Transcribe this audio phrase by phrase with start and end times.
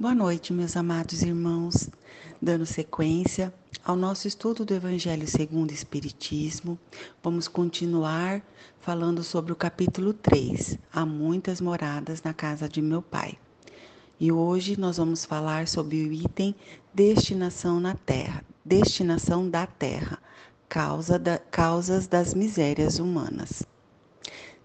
[0.00, 1.90] Boa noite, meus amados irmãos.
[2.40, 3.52] Dando sequência
[3.84, 6.78] ao nosso estudo do Evangelho segundo o Espiritismo,
[7.22, 8.40] vamos continuar
[8.80, 13.36] falando sobre o capítulo 3, Há muitas moradas na casa de meu Pai.
[14.18, 16.54] E hoje nós vamos falar sobre o item
[16.94, 20.18] destinação na terra, destinação da terra,
[20.66, 23.64] causa da, causas das misérias humanas.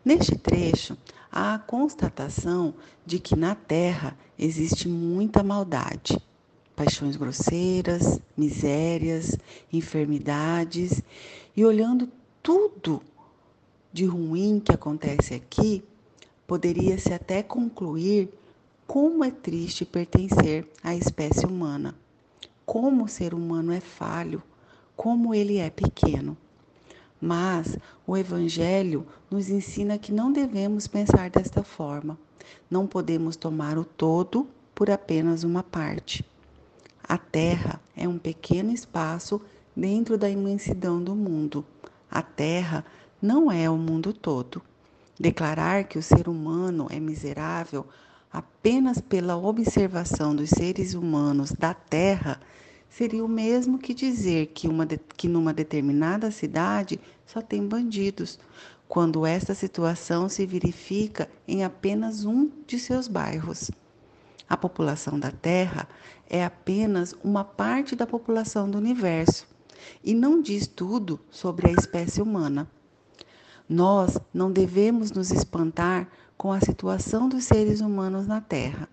[0.06, 0.96] Neste trecho,
[1.32, 6.22] há a constatação de que na terra existe muita maldade,
[6.76, 9.36] paixões grosseiras, misérias,
[9.74, 11.02] enfermidades,
[11.58, 12.08] e olhando
[12.44, 13.02] tudo
[13.92, 15.84] de ruim que acontece aqui,
[16.46, 18.30] poderia-se até concluir
[18.86, 21.96] como é triste pertencer à espécie humana,
[22.64, 24.44] como o ser humano é falho,
[24.96, 26.38] como ele é pequeno.
[27.20, 32.18] Mas o Evangelho nos ensina que não devemos pensar desta forma.
[32.70, 36.26] Não podemos tomar o todo por apenas uma parte.
[37.04, 39.42] A Terra é um pequeno espaço
[39.76, 41.66] dentro da imensidão do mundo.
[42.10, 42.86] A Terra
[43.22, 44.62] não é o mundo todo.
[45.20, 47.86] Declarar que o ser humano é miserável
[48.32, 52.40] apenas pela observação dos seres humanos da Terra
[52.96, 58.40] seria o mesmo que dizer que, uma de, que numa determinada cidade só tem bandidos,
[58.88, 63.70] quando esta situação se verifica em apenas um de seus bairros.
[64.48, 65.90] A população da Terra
[66.30, 69.46] é apenas uma parte da população do universo
[70.02, 72.66] e não diz tudo sobre a espécie humana.
[73.68, 78.88] Nós não devemos nos espantar com a situação dos seres humanos na Terra.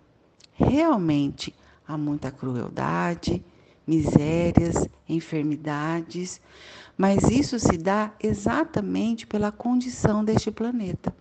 [0.54, 1.54] Realmente
[1.86, 3.44] há muita crueldade,
[3.92, 6.40] misérias, enfermidades,
[6.96, 11.14] mas isso se dá exatamente pela condição deste planeta.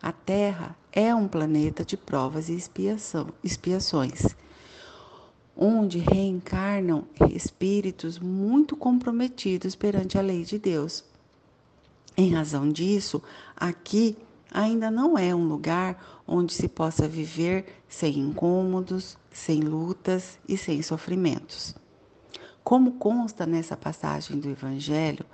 [0.00, 4.34] A Terra é um planeta de provas e expiação, expiações,
[5.54, 11.04] onde reencarnam espíritos muito comprometidos perante a lei de Deus.
[12.16, 13.22] Em razão disso,
[13.54, 14.16] aqui
[14.50, 20.80] ainda não é um lugar onde se possa viver sem incômodos, sem lutas e sem
[20.80, 21.74] sofrimentos.
[22.68, 25.24] Como consta nessa passagem do Evangelho,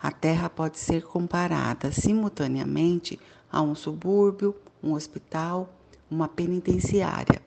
[0.00, 3.18] a terra pode ser comparada simultaneamente
[3.50, 5.74] a um subúrbio, um hospital,
[6.08, 7.42] uma penitenciária.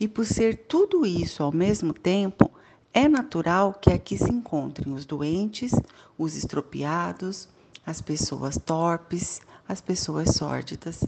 [0.00, 2.50] E por ser tudo isso ao mesmo tempo,
[2.90, 5.72] é natural que aqui se encontrem os doentes,
[6.16, 7.50] os estropiados,
[7.84, 11.04] as pessoas torpes, as pessoas sórdidas.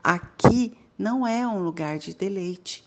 [0.00, 2.84] Aqui não é um lugar de deleite,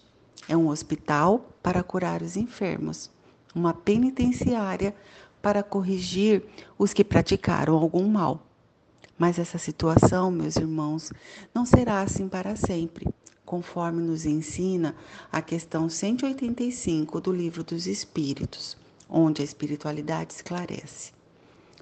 [0.48, 3.12] é um hospital para curar os enfermos
[3.54, 4.96] uma penitenciária
[5.42, 6.44] para corrigir
[6.78, 8.48] os que praticaram algum mal.
[9.18, 11.12] Mas essa situação, meus irmãos,
[11.54, 13.08] não será assim para sempre,
[13.46, 14.96] conforme nos ensina
[15.32, 18.78] a questão 185 do Livro dos Espíritos,
[19.08, 21.12] onde a espiritualidade esclarece.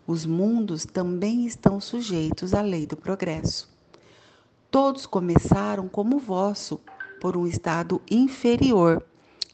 [0.05, 3.69] Os mundos também estão sujeitos à lei do progresso.
[4.69, 6.81] Todos começaram como vosso,
[7.21, 9.05] por um estado inferior,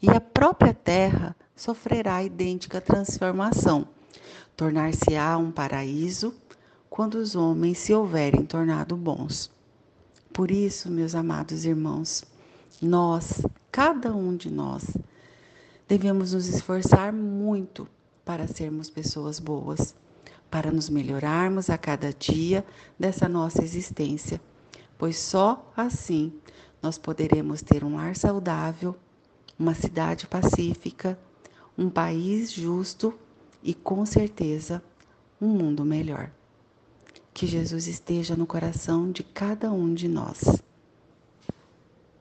[0.01, 3.87] e a própria terra sofrerá idêntica transformação.
[4.55, 6.33] Tornar-se-á um paraíso
[6.89, 9.51] quando os homens se houverem tornado bons.
[10.31, 12.23] Por isso, meus amados irmãos,
[12.81, 13.41] nós,
[13.71, 14.85] cada um de nós,
[15.87, 17.87] devemos nos esforçar muito
[18.23, 19.95] para sermos pessoas boas,
[20.51, 22.63] para nos melhorarmos a cada dia
[22.99, 24.39] dessa nossa existência,
[24.97, 26.31] pois só assim
[26.81, 28.95] nós poderemos ter um ar saudável,
[29.57, 31.17] uma cidade pacífica,
[31.77, 33.13] um país justo
[33.61, 34.83] e, com certeza,
[35.39, 36.31] um mundo melhor.
[37.33, 40.61] Que Jesus esteja no coração de cada um de nós.